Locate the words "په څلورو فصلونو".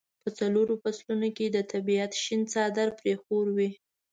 0.23-1.29